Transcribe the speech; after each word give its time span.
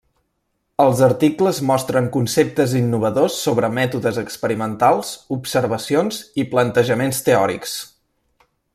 Els 0.85 1.01
articles 1.07 1.59
mostren 1.71 2.07
conceptes 2.15 2.73
innovadors 2.79 3.37
sobre 3.49 3.71
mètodes 3.77 4.19
experimentals, 4.25 5.15
observacions 5.39 6.23
i 6.45 6.51
plantejaments 6.57 7.25
teòrics. 7.31 7.81